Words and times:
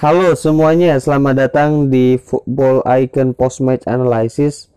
Halo 0.00 0.32
semuanya, 0.32 0.96
selamat 0.96 1.34
datang 1.36 1.92
di 1.92 2.16
Football 2.16 2.80
Icon 2.88 3.36
Post 3.36 3.60
Match 3.60 3.84
Analysis. 3.84 4.72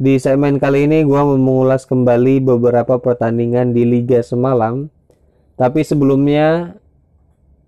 Di 0.00 0.16
segmen 0.16 0.56
kali 0.56 0.88
ini 0.88 1.04
gue 1.04 1.20
mau 1.20 1.36
mengulas 1.36 1.84
kembali 1.84 2.40
beberapa 2.40 2.96
pertandingan 2.96 3.76
di 3.76 3.84
Liga 3.84 4.24
semalam. 4.24 4.88
Tapi 5.60 5.84
sebelumnya 5.84 6.80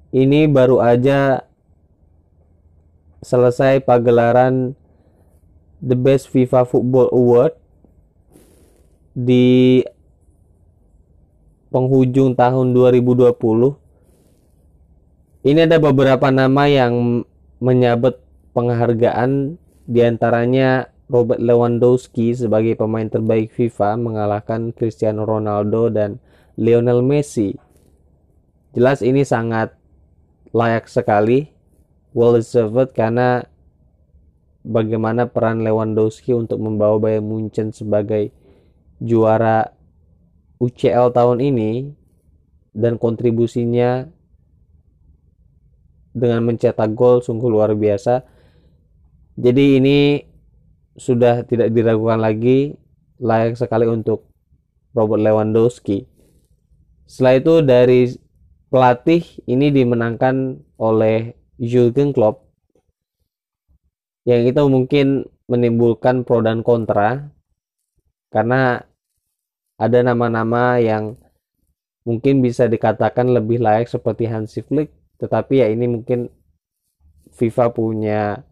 ini 0.08 0.48
baru 0.48 0.80
aja 0.80 1.44
selesai 3.20 3.84
pagelaran 3.84 4.72
The 5.84 6.00
Best 6.00 6.32
FIFA 6.32 6.64
Football 6.64 7.12
Award 7.12 7.60
di 9.12 9.84
penghujung 11.68 12.32
tahun 12.32 12.72
2020 12.72 13.84
ini 15.46 15.62
ada 15.62 15.78
beberapa 15.78 16.26
nama 16.34 16.66
yang 16.66 17.22
menyabet 17.62 18.18
penghargaan 18.50 19.54
di 19.86 20.02
antaranya 20.02 20.90
Robert 21.06 21.38
Lewandowski 21.38 22.34
sebagai 22.34 22.74
pemain 22.74 23.06
terbaik 23.06 23.54
FIFA 23.54 23.94
mengalahkan 23.94 24.74
Cristiano 24.74 25.22
Ronaldo 25.22 25.86
dan 25.86 26.18
Lionel 26.58 26.98
Messi. 27.06 27.54
Jelas 28.74 29.06
ini 29.06 29.22
sangat 29.22 29.78
layak 30.50 30.90
sekali, 30.90 31.54
well 32.10 32.34
deserved 32.34 32.90
karena 32.98 33.46
bagaimana 34.66 35.30
peran 35.30 35.62
Lewandowski 35.62 36.34
untuk 36.34 36.58
membawa 36.58 36.98
Bayern 36.98 37.30
Munchen 37.30 37.70
sebagai 37.70 38.34
juara 38.98 39.70
UCL 40.58 41.14
tahun 41.14 41.38
ini 41.38 41.94
dan 42.74 42.98
kontribusinya 42.98 44.15
dengan 46.16 46.48
mencetak 46.48 46.96
gol 46.96 47.20
sungguh 47.20 47.52
luar 47.52 47.76
biasa. 47.76 48.24
Jadi 49.36 49.76
ini 49.76 49.98
sudah 50.96 51.44
tidak 51.44 51.76
diragukan 51.76 52.16
lagi 52.16 52.72
layak 53.20 53.60
sekali 53.60 53.84
untuk 53.84 54.32
Robert 54.96 55.20
Lewandowski. 55.20 56.08
Setelah 57.04 57.34
itu 57.36 57.54
dari 57.60 58.00
pelatih 58.72 59.22
ini 59.44 59.68
dimenangkan 59.68 60.56
oleh 60.80 61.36
Jurgen 61.60 62.16
Klopp 62.16 62.48
yang 64.26 64.42
itu 64.42 64.58
mungkin 64.66 65.28
menimbulkan 65.46 66.26
pro 66.26 66.42
dan 66.42 66.66
kontra 66.66 67.30
karena 68.34 68.82
ada 69.78 69.98
nama-nama 70.02 70.82
yang 70.82 71.14
mungkin 72.02 72.42
bisa 72.42 72.66
dikatakan 72.66 73.30
lebih 73.30 73.62
layak 73.62 73.86
seperti 73.86 74.26
Hansi 74.26 74.66
Flick 74.66 74.90
tetapi 75.16 75.64
ya 75.64 75.66
ini 75.72 75.86
mungkin 75.88 76.28
FIFA 77.36 77.72
punya 77.72 78.44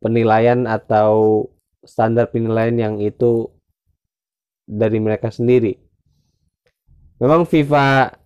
penilaian 0.00 0.64
atau 0.66 1.46
standar 1.84 2.32
penilaian 2.32 2.74
yang 2.74 2.96
itu 2.98 3.50
dari 4.66 4.98
mereka 4.98 5.30
sendiri. 5.30 5.78
Memang 7.20 7.44
FIFA 7.44 8.16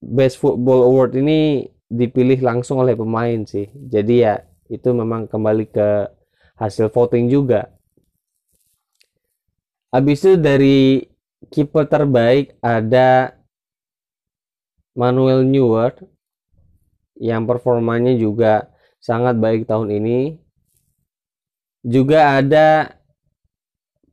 Best 0.00 0.40
Football 0.40 0.88
Award 0.90 1.14
ini 1.20 1.68
dipilih 1.86 2.40
langsung 2.42 2.82
oleh 2.82 2.96
pemain 2.96 3.44
sih. 3.46 3.70
Jadi 3.74 4.24
ya 4.24 4.40
itu 4.66 4.90
memang 4.90 5.28
kembali 5.30 5.70
ke 5.70 5.88
hasil 6.58 6.90
voting 6.90 7.30
juga. 7.30 7.70
Habis 9.90 10.22
itu 10.22 10.34
dari 10.38 11.02
kiper 11.50 11.90
terbaik 11.90 12.54
ada 12.62 13.39
Manuel 14.98 15.46
Neuer 15.46 15.94
yang 17.20 17.44
performanya 17.44 18.16
juga 18.16 18.72
sangat 18.98 19.36
baik 19.36 19.68
tahun 19.68 19.92
ini. 19.92 20.18
Juga 21.80 22.40
ada 22.40 23.00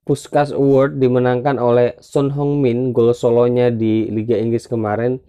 Puskas 0.07 0.55
Award 0.55 1.03
dimenangkan 1.03 1.59
oleh 1.59 1.99
Son 1.99 2.31
Heung-min 2.31 2.95
gol 2.95 3.11
solonya 3.11 3.67
di 3.67 4.07
Liga 4.07 4.39
Inggris 4.39 4.63
kemarin. 4.63 5.19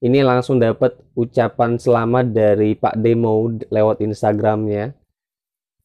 Ini 0.00 0.24
langsung 0.24 0.56
dapat 0.56 0.96
ucapan 1.12 1.76
selamat 1.76 2.32
dari 2.32 2.72
Pak 2.74 2.96
Demo 2.96 3.52
lewat 3.68 4.00
Instagramnya. 4.00 4.96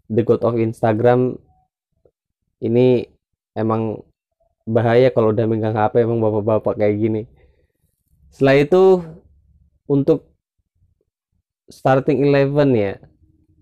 The 0.07 0.23
God 0.23 0.47
of 0.47 0.55
Instagram 0.55 1.35
ini 2.63 3.03
emang 3.53 3.99
bahaya 4.63 5.11
kalau 5.11 5.35
udah 5.35 5.45
megang 5.45 5.75
HP 5.75 6.07
emang 6.07 6.23
bapak-bapak 6.23 6.79
kayak 6.79 6.97
gini. 6.97 7.21
Setelah 8.37 8.61
itu 8.61 9.01
untuk 9.89 10.29
starting 11.73 12.21
eleven 12.21 12.69
ya, 12.77 13.01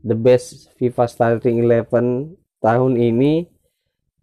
the 0.03 0.11
best 0.11 0.67
FIFA 0.75 1.07
starting 1.07 1.63
eleven 1.63 2.35
tahun 2.59 2.99
ini 2.99 3.47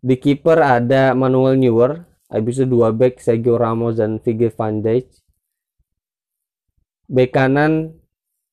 di 0.04 0.14
kiper 0.20 0.60
ada 0.60 1.16
Manuel 1.16 1.56
Neuer, 1.56 2.04
habis 2.28 2.60
itu 2.60 2.68
dua 2.68 2.92
back 2.92 3.16
Sergio 3.16 3.56
Ramos 3.56 3.96
dan 3.96 4.20
Virgil 4.20 4.52
van 4.52 4.84
Dijk. 4.84 5.08
Back 7.08 7.32
kanan 7.32 7.96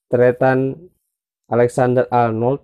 Tretan 0.08 0.80
Alexander 1.52 2.08
Arnold, 2.16 2.64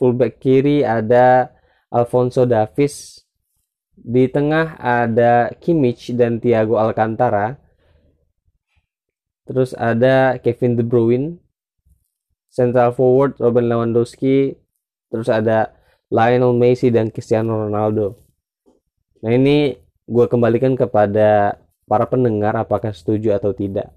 fullback 0.00 0.40
kiri 0.40 0.80
ada 0.80 1.52
Alfonso 1.92 2.48
Davies, 2.48 3.20
di 3.92 4.32
tengah 4.32 4.80
ada 4.80 5.52
Kimmich 5.60 6.16
dan 6.16 6.40
Thiago 6.40 6.80
Alcantara, 6.80 7.68
Terus 9.50 9.74
ada 9.74 10.38
Kevin 10.38 10.78
De 10.78 10.86
Bruyne, 10.86 11.42
central 12.54 12.94
forward 12.94 13.34
Robin 13.42 13.66
Lewandowski, 13.66 14.54
terus 15.10 15.26
ada 15.26 15.74
Lionel 16.06 16.54
Messi 16.54 16.94
dan 16.94 17.10
Cristiano 17.10 17.66
Ronaldo. 17.66 18.14
Nah 19.26 19.34
ini 19.34 19.74
gue 20.06 20.26
kembalikan 20.30 20.78
kepada 20.78 21.58
para 21.90 22.06
pendengar 22.06 22.54
apakah 22.54 22.94
setuju 22.94 23.34
atau 23.34 23.50
tidak. 23.50 23.90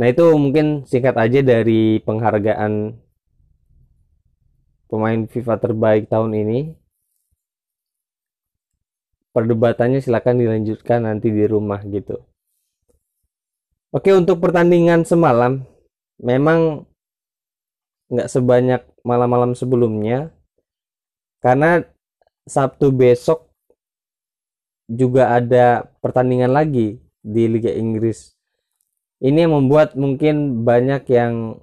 Nah 0.00 0.08
itu 0.08 0.32
mungkin 0.32 0.88
singkat 0.88 1.20
aja 1.20 1.44
dari 1.44 2.00
penghargaan 2.00 2.96
pemain 4.88 5.20
FIFA 5.28 5.60
terbaik 5.60 6.08
tahun 6.08 6.32
ini. 6.40 6.60
Perdebatannya 9.36 10.00
silahkan 10.00 10.40
dilanjutkan 10.40 11.04
nanti 11.04 11.28
di 11.28 11.44
rumah 11.44 11.84
gitu. 11.84 12.24
Oke 13.94 14.10
untuk 14.10 14.42
pertandingan 14.42 15.06
semalam 15.06 15.62
memang 16.18 16.82
nggak 18.10 18.26
sebanyak 18.26 18.82
malam-malam 19.06 19.54
sebelumnya 19.54 20.34
karena 21.38 21.86
Sabtu 22.42 22.90
besok 22.90 23.54
juga 24.90 25.38
ada 25.38 25.86
pertandingan 26.02 26.50
lagi 26.50 26.98
di 27.22 27.46
Liga 27.46 27.70
Inggris. 27.70 28.34
Ini 29.22 29.46
yang 29.46 29.62
membuat 29.62 29.94
mungkin 29.94 30.66
banyak 30.66 31.06
yang 31.14 31.62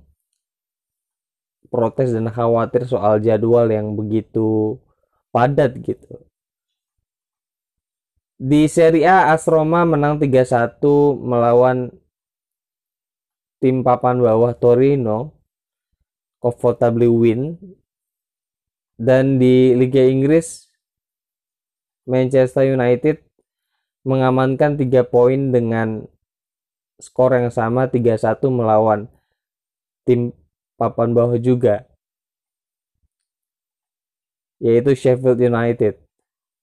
protes 1.68 2.16
dan 2.16 2.32
khawatir 2.32 2.88
soal 2.88 3.20
jadwal 3.20 3.68
yang 3.68 3.92
begitu 3.92 4.80
padat 5.36 5.76
gitu. 5.84 6.24
Di 8.40 8.72
Serie 8.72 9.06
A 9.06 9.36
AS 9.36 9.46
Roma 9.52 9.84
menang 9.84 10.16
3-1 10.18 10.80
melawan 11.20 12.01
tim 13.62 13.86
papan 13.86 14.18
bawah 14.18 14.58
Torino 14.58 15.38
comfortably 16.42 17.06
win 17.06 17.62
dan 18.98 19.38
di 19.38 19.78
Liga 19.78 20.02
Inggris 20.02 20.68
Manchester 22.10 22.66
United 22.66 23.22
mengamankan 24.02 24.82
3 24.82 25.06
poin 25.06 25.54
dengan 25.54 26.10
skor 26.98 27.38
yang 27.38 27.54
sama 27.54 27.86
3-1 27.86 28.42
melawan 28.50 29.06
tim 30.10 30.34
papan 30.74 31.14
bawah 31.14 31.38
juga 31.38 31.86
yaitu 34.62 34.94
Sheffield 34.94 35.42
United. 35.42 35.98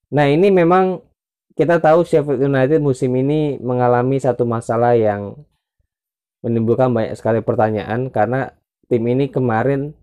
Nah, 0.07 0.31
ini 0.31 0.47
memang 0.47 1.03
kita 1.55 1.83
tahu 1.83 2.07
Sheffield 2.07 2.39
United 2.39 2.79
musim 2.79 3.11
ini 3.19 3.59
mengalami 3.59 4.15
satu 4.15 4.47
masalah 4.47 4.95
yang 4.95 5.35
menimbulkan 6.45 6.91
banyak 6.91 7.15
sekali 7.19 7.43
pertanyaan 7.43 8.07
karena 8.07 8.55
tim 8.87 9.03
ini 9.05 9.27
kemarin 9.27 9.93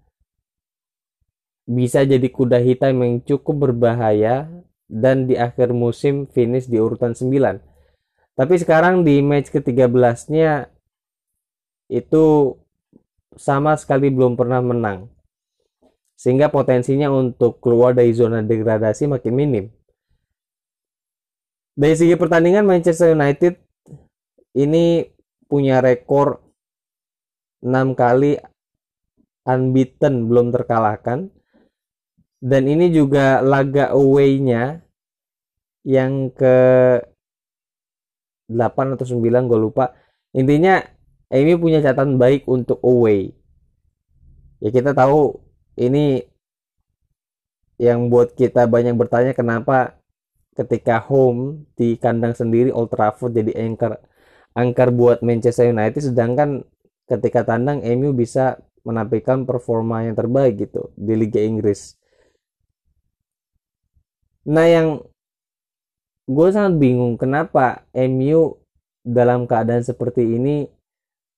bisa 1.67 2.06
jadi 2.06 2.25
kuda 2.31 2.62
hitam 2.62 3.03
yang 3.03 3.19
cukup 3.27 3.71
berbahaya 3.71 4.47
dan 4.87 5.27
di 5.27 5.35
akhir 5.35 5.75
musim 5.75 6.31
finish 6.31 6.71
di 6.71 6.79
urutan 6.79 7.12
9. 7.12 7.59
Tapi 8.37 8.55
sekarang 8.61 9.03
di 9.03 9.19
match 9.25 9.50
ke-13-nya 9.50 10.71
itu 11.91 12.55
sama 13.35 13.75
sekali 13.75 14.12
belum 14.12 14.38
pernah 14.38 14.62
menang. 14.62 15.11
Sehingga 16.17 16.49
potensinya 16.49 17.11
untuk 17.12 17.59
keluar 17.61 17.93
dari 17.93 18.15
zona 18.15 18.41
degradasi 18.41 19.11
makin 19.11 19.35
minim. 19.35 19.65
Dari 21.77 21.93
segi 21.93 22.17
pertandingan 22.17 22.65
Manchester 22.65 23.12
United 23.12 23.61
ini 24.56 25.05
punya 25.47 25.83
rekor 25.83 26.43
enam 27.63 27.95
kali 27.99 28.39
unbeaten 29.47 30.27
belum 30.27 30.51
terkalahkan. 30.51 31.31
Dan 32.37 32.69
ini 32.69 32.93
juga 32.93 33.41
laga 33.41 33.91
away-nya 33.97 34.85
yang 35.87 36.29
ke 36.35 36.57
8 38.51 38.95
atau 38.95 39.07
9 39.07 39.51
gue 39.51 39.59
lupa. 39.59 39.97
Intinya 40.37 40.83
MU 41.33 41.57
punya 41.59 41.83
catatan 41.83 42.21
baik 42.21 42.47
untuk 42.47 42.79
away. 42.87 43.35
Ya 44.63 44.71
kita 44.71 44.95
tahu 44.95 45.43
ini 45.75 46.23
yang 47.77 48.09
buat 48.09 48.33
kita 48.33 48.65
banyak 48.71 48.97
bertanya 48.97 49.33
kenapa 49.37 50.01
ketika 50.57 50.97
home 51.03 51.69
di 51.77 52.01
kandang 52.01 52.33
sendiri 52.33 52.73
Old 52.73 52.89
Trafford 52.89 53.37
jadi 53.37 53.53
anchor 53.61 54.01
angker 54.56 54.88
buat 54.88 55.20
Manchester 55.20 55.69
United 55.69 56.00
sedangkan 56.00 56.64
ketika 57.05 57.44
tandang 57.44 57.85
MU 57.85 58.17
bisa 58.17 58.58
menampilkan 58.82 59.44
performa 59.44 60.08
yang 60.08 60.17
terbaik 60.17 60.67
gitu 60.67 60.91
di 60.97 61.12
Liga 61.14 61.43
Inggris. 61.44 61.94
Nah 64.49 64.67
yang 64.67 64.88
gue 66.26 66.49
sangat 66.50 66.81
bingung 66.81 67.20
kenapa 67.20 67.85
MU 67.94 68.56
dalam 69.06 69.47
keadaan 69.47 69.85
seperti 69.85 70.25
ini 70.25 70.67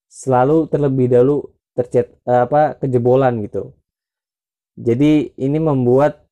selalu 0.08 0.70
terlebih 0.72 1.12
dahulu 1.12 1.52
tercet 1.76 2.16
apa 2.24 2.78
kejebolan 2.80 3.44
gitu. 3.44 3.76
Jadi 4.78 5.34
ini 5.36 5.58
membuat 5.58 6.28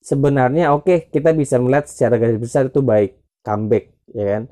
sebenarnya 0.00 0.72
oke 0.72 0.84
okay, 0.84 0.98
kita 1.08 1.32
bisa 1.32 1.56
melihat 1.56 1.86
secara 1.88 2.20
garis 2.20 2.40
besar 2.40 2.68
itu 2.68 2.84
baik 2.84 3.16
comeback 3.40 3.88
ya 4.12 4.24
kan 4.36 4.42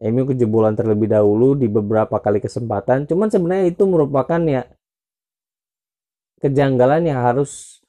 MU 0.00 0.24
kejebolan 0.24 0.72
terlebih 0.72 1.12
dahulu 1.12 1.52
di 1.58 1.68
beberapa 1.68 2.16
kali 2.22 2.40
kesempatan. 2.40 3.04
Cuman 3.04 3.28
sebenarnya 3.28 3.68
itu 3.68 3.84
merupakan 3.84 4.40
ya 4.40 4.64
kejanggalan 6.40 7.06
yang 7.06 7.20
harus 7.22 7.82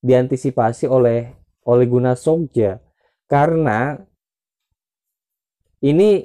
diantisipasi 0.00 0.86
oleh 0.86 1.34
oleh 1.66 1.86
Guna 1.90 2.14
Sogja 2.14 2.80
karena 3.28 3.98
ini 5.84 6.24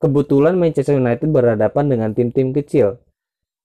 kebetulan 0.00 0.56
Manchester 0.56 0.96
United 0.96 1.28
berhadapan 1.28 1.84
dengan 1.92 2.10
tim-tim 2.16 2.56
kecil. 2.56 2.98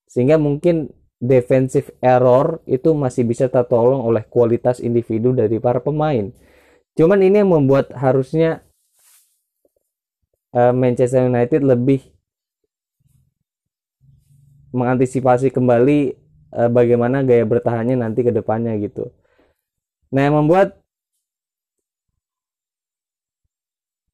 Sehingga 0.05 0.37
mungkin 0.37 0.91
defensive 1.17 1.95
error 2.03 2.61
itu 2.67 2.91
masih 2.93 3.25
bisa 3.25 3.47
tertolong 3.47 4.03
oleh 4.03 4.27
kualitas 4.27 4.83
individu 4.83 5.31
dari 5.31 5.57
para 5.57 5.79
pemain. 5.79 6.29
Cuman 6.95 7.19
ini 7.23 7.41
yang 7.41 7.51
membuat 7.51 7.91
harusnya 7.95 8.63
uh, 10.55 10.71
Manchester 10.71 11.27
United 11.27 11.61
lebih 11.61 12.01
mengantisipasi 14.71 15.51
kembali 15.51 16.15
uh, 16.55 16.71
bagaimana 16.71 17.21
gaya 17.27 17.43
bertahannya 17.43 17.99
nanti 17.99 18.23
ke 18.23 18.31
depannya 18.31 18.75
gitu. 18.79 19.11
Nah, 20.15 20.21
yang 20.31 20.35
membuat 20.39 20.79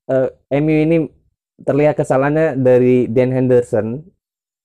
uh, 0.09 0.33
MU 0.49 0.77
ini 0.81 0.97
terlihat 1.61 1.93
kesalahannya 2.01 2.57
dari 2.57 3.05
Dan 3.05 3.29
Henderson 3.29 4.01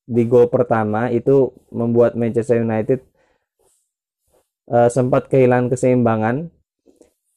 di 0.09 0.25
gol 0.25 0.49
pertama 0.49 1.13
itu 1.13 1.53
membuat 1.69 2.17
Manchester 2.17 2.65
United 2.65 3.05
sempat 4.67 5.31
kehilangan 5.31 5.71
keseimbangan. 5.71 6.51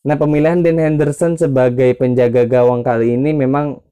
Nah, 0.02 0.18
pemilihan 0.18 0.66
Dan 0.66 0.82
Henderson 0.82 1.38
sebagai 1.38 1.94
penjaga 1.94 2.50
gawang 2.50 2.82
kali 2.82 3.14
ini 3.14 3.38
memang 3.38 3.86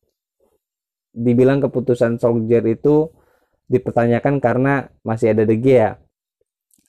dibilang 1.18 1.58
keputusan 1.66 2.22
Solskjaer 2.22 2.66
itu 2.70 3.10
dipertanyakan 3.66 4.38
karena 4.38 4.94
masih 5.02 5.34
ada 5.34 5.44
De 5.44 5.58
Gea. 5.58 5.98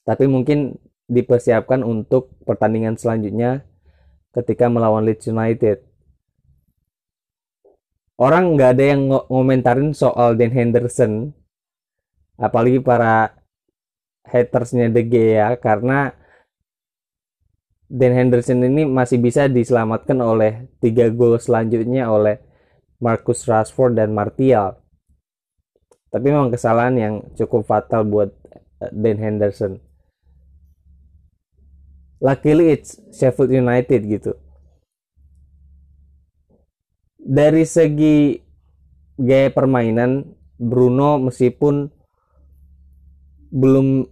Tapi 0.05 0.29
mungkin 0.29 0.77
dipersiapkan 1.09 1.81
untuk 1.81 2.37
pertandingan 2.45 3.01
selanjutnya 3.01 3.65
ketika 4.37 4.69
melawan 4.69 5.09
Leeds 5.09 5.33
United. 5.33 5.81
Orang 8.19 8.59
nggak 8.59 8.71
ada 8.77 8.85
yang 8.85 9.03
ngomentarin 9.31 9.95
soal 9.95 10.35
Dan 10.35 10.51
Henderson 10.51 11.31
apalagi 12.35 12.83
para 12.83 13.35
hatersnya 14.27 14.91
De 14.91 15.03
Gea 15.07 15.55
karena 15.57 16.13
Dan 17.89 18.13
Henderson 18.13 18.61
ini 18.69 18.85
masih 18.85 19.17
bisa 19.17 19.49
diselamatkan 19.49 20.21
oleh 20.21 20.69
tiga 20.77 21.09
gol 21.09 21.41
selanjutnya 21.41 22.05
oleh 22.13 22.37
Marcus 22.99 23.47
Rashford 23.47 23.95
dan 23.95 24.11
Martial. 24.11 24.79
Tapi 26.09 26.27
memang 26.29 26.51
kesalahan 26.51 26.97
yang 26.99 27.15
cukup 27.39 27.69
fatal 27.69 28.03
buat 28.03 28.31
eh, 28.83 28.93
Dan 28.93 29.19
Henderson. 29.19 29.79
Luckily 32.19 32.75
it's 32.75 32.99
Sheffield 33.15 33.55
United 33.55 34.03
gitu. 34.03 34.35
Dari 37.23 37.63
segi 37.63 38.41
gaya 39.21 39.53
permainan 39.55 40.35
Bruno 40.59 41.23
meskipun 41.23 41.87
belum 43.55 44.07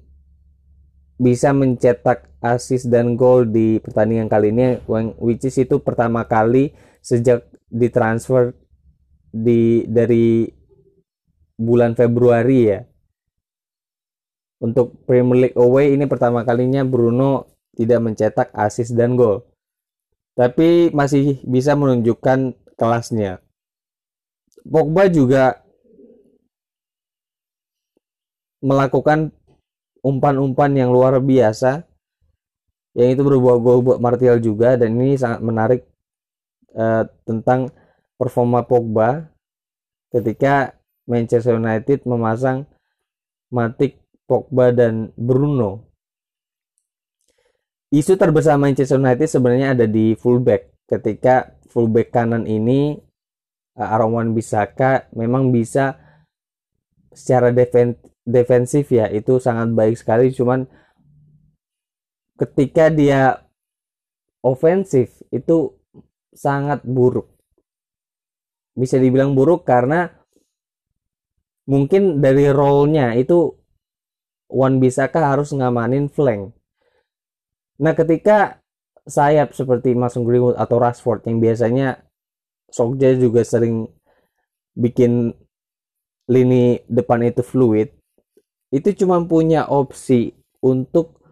bisa 1.17 1.51
mencetak 1.51 2.29
assist 2.45 2.93
dan 2.93 3.17
gol 3.17 3.49
di 3.49 3.81
pertandingan 3.81 4.29
kali 4.29 4.53
ini 4.53 4.79
which 5.19 5.49
is 5.49 5.57
itu 5.57 5.81
pertama 5.81 6.29
kali 6.29 6.77
sejak 7.01 7.49
ditransfer 7.73 8.53
di 9.37 9.85
dari 9.85 10.49
bulan 11.61 11.93
Februari 11.93 12.61
ya. 12.73 12.81
Untuk 14.57 15.05
Premier 15.05 15.49
League 15.49 15.59
away 15.61 15.93
ini 15.93 16.09
pertama 16.09 16.41
kalinya 16.41 16.81
Bruno 16.81 17.61
tidak 17.77 18.01
mencetak 18.01 18.49
assist 18.57 18.97
dan 18.97 19.13
gol. 19.13 19.45
Tapi 20.33 20.93
masih 20.97 21.45
bisa 21.45 21.77
menunjukkan 21.77 22.57
kelasnya. 22.77 23.45
Pogba 24.65 25.09
juga 25.13 25.61
melakukan 28.65 29.33
umpan-umpan 30.01 30.73
yang 30.73 30.91
luar 30.93 31.21
biasa. 31.21 31.85
Yang 32.97 33.21
itu 33.21 33.23
berbuah 33.29 33.57
gol 33.61 33.85
buat 33.85 33.99
Martial 34.01 34.41
juga 34.41 34.81
dan 34.81 34.97
ini 34.97 35.21
sangat 35.21 35.45
menarik 35.45 35.85
uh, 36.73 37.05
tentang 37.29 37.69
performa 38.17 38.65
Pogba 38.65 39.29
ketika 40.11 40.77
Manchester 41.07 41.61
United 41.61 42.03
memasang 42.09 42.67
Matic, 43.53 44.03
Pogba 44.27 44.75
dan 44.75 45.15
Bruno. 45.15 45.87
Isu 47.95 48.19
terbesar 48.19 48.59
Manchester 48.59 48.99
United 48.99 49.31
sebenarnya 49.31 49.79
ada 49.79 49.87
di 49.87 50.19
fullback. 50.19 50.75
Ketika 50.91 51.55
fullback 51.71 52.11
kanan 52.11 52.43
ini 52.51 52.99
uh, 53.79 53.87
Aaron 53.95 54.35
Bisaka 54.35 55.07
memang 55.15 55.55
bisa 55.55 55.95
secara 57.15 57.55
defen 57.55 57.95
defensif 58.27 58.91
ya 58.91 59.07
itu 59.07 59.39
sangat 59.39 59.71
baik 59.71 59.95
sekali. 59.95 60.35
Cuman 60.35 60.67
ketika 62.35 62.91
dia 62.91 63.47
ofensif 64.43 65.23
itu 65.31 65.79
sangat 66.35 66.83
buruk 66.83 67.36
bisa 68.77 69.01
dibilang 69.01 69.33
buruk 69.33 69.65
karena 69.65 70.13
mungkin 71.65 72.21
dari 72.21 72.53
role-nya 72.53 73.17
itu 73.17 73.57
Wan 74.47 74.79
Bisaka 74.79 75.35
harus 75.35 75.51
ngamanin 75.51 76.07
flank. 76.07 76.55
Nah 77.83 77.97
ketika 77.97 78.63
sayap 79.09 79.57
seperti 79.57 79.97
Mason 79.97 80.23
Greenwood 80.23 80.55
atau 80.61 80.77
Rashford 80.79 81.27
yang 81.27 81.43
biasanya 81.43 82.05
Sokja 82.71 83.15
juga 83.17 83.43
sering 83.43 83.89
bikin 84.77 85.33
lini 86.27 86.83
depan 86.91 87.23
itu 87.23 87.41
fluid 87.41 87.95
itu 88.75 88.91
cuma 88.99 89.23
punya 89.23 89.71
opsi 89.71 90.35
untuk 90.59 91.23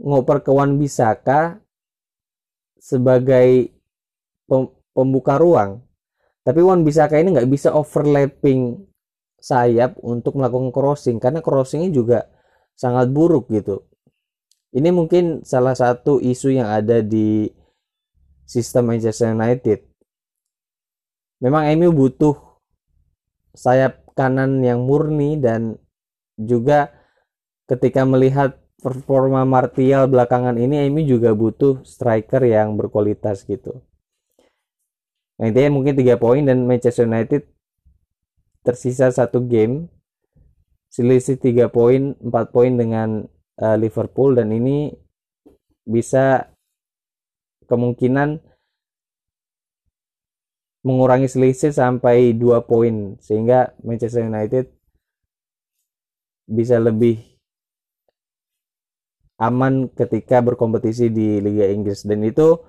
ngoper 0.00 0.40
ke 0.40 0.50
Wan 0.50 0.80
Bisaka 0.80 1.60
sebagai 2.80 3.68
pembuka 4.96 5.36
ruang 5.36 5.84
tapi 6.42 6.60
Wan 6.62 6.82
Bisaka 6.82 7.22
ini 7.22 7.38
nggak 7.38 7.50
bisa 7.50 7.70
overlapping 7.70 8.82
sayap 9.38 9.98
untuk 10.02 10.38
melakukan 10.38 10.74
crossing? 10.74 11.22
Karena 11.22 11.38
crossingnya 11.38 11.90
juga 11.94 12.26
sangat 12.74 13.10
buruk 13.14 13.50
gitu. 13.50 13.86
Ini 14.72 14.88
mungkin 14.90 15.46
salah 15.46 15.76
satu 15.76 16.18
isu 16.18 16.56
yang 16.56 16.66
ada 16.66 17.04
di 17.04 17.46
sistem 18.48 18.94
Manchester 18.94 19.30
United. 19.36 19.84
Memang 21.42 21.68
MU 21.78 21.90
butuh 21.94 22.34
sayap 23.52 24.02
kanan 24.16 24.64
yang 24.64 24.82
murni 24.82 25.36
dan 25.36 25.76
juga 26.40 26.90
ketika 27.68 28.02
melihat 28.08 28.58
performa 28.82 29.46
Martial 29.46 30.10
belakangan 30.10 30.58
ini 30.58 30.90
Emi 30.90 31.06
juga 31.06 31.36
butuh 31.36 31.86
striker 31.86 32.42
yang 32.42 32.74
berkualitas 32.74 33.46
gitu. 33.46 33.84
Intinya 35.42 35.74
mungkin 35.74 35.98
tiga 35.98 36.14
poin 36.14 36.46
dan 36.46 36.70
Manchester 36.70 37.10
United 37.10 37.42
tersisa 38.62 39.10
satu 39.10 39.42
game 39.42 39.90
selisih 40.92 41.40
3 41.40 41.72
poin 41.72 42.14
4 42.20 42.54
poin 42.54 42.72
dengan 42.76 43.26
uh, 43.58 43.76
Liverpool 43.80 44.38
dan 44.38 44.52
ini 44.52 44.92
bisa 45.82 46.52
kemungkinan 47.66 48.38
mengurangi 50.86 51.26
selisih 51.26 51.74
sampai 51.74 52.36
2 52.38 52.68
poin 52.68 53.18
sehingga 53.18 53.74
Manchester 53.82 54.28
United 54.28 54.68
bisa 56.46 56.76
lebih 56.76 57.18
aman 59.40 59.90
ketika 59.90 60.38
berkompetisi 60.44 61.10
di 61.10 61.40
Liga 61.42 61.66
Inggris. 61.72 62.06
Dan 62.06 62.22
itu 62.22 62.60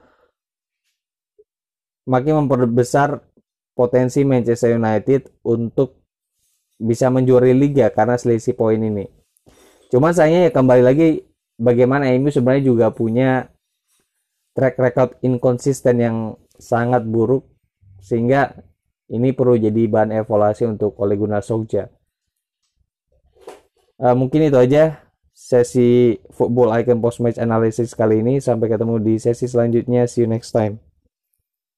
makin 2.06 2.46
memperbesar 2.46 3.24
potensi 3.74 4.22
Manchester 4.28 4.78
United 4.78 5.34
untuk 5.46 6.04
bisa 6.78 7.08
menjuari 7.10 7.56
liga 7.56 7.90
karena 7.90 8.20
selisih 8.20 8.54
poin 8.54 8.78
ini. 8.78 9.08
Cuma 9.90 10.12
sayangnya 10.12 10.50
ya 10.50 10.52
kembali 10.52 10.84
lagi 10.84 11.08
bagaimana 11.58 12.10
MU 12.18 12.34
sebenarnya 12.34 12.66
juga 12.66 12.88
punya 12.90 13.50
track 14.54 14.76
record 14.78 15.12
inkonsisten 15.22 15.98
yang 16.02 16.18
sangat 16.58 17.06
buruk 17.06 17.50
sehingga 18.02 18.54
ini 19.10 19.32
perlu 19.34 19.58
jadi 19.58 19.86
bahan 19.90 20.12
evaluasi 20.26 20.66
untuk 20.66 20.98
Ole 20.98 21.18
Gunnar 21.18 21.46
Solskjaer. 21.46 21.90
Uh, 24.02 24.16
mungkin 24.18 24.50
itu 24.50 24.58
aja 24.58 25.00
sesi 25.34 26.18
Football 26.34 26.74
Icon 26.82 27.00
Post 27.02 27.22
Match 27.22 27.40
Analysis 27.40 27.94
kali 27.94 28.26
ini. 28.26 28.42
Sampai 28.42 28.68
ketemu 28.68 29.00
di 29.00 29.16
sesi 29.22 29.46
selanjutnya. 29.46 30.10
See 30.10 30.26
you 30.26 30.30
next 30.30 30.52
time. 30.52 30.93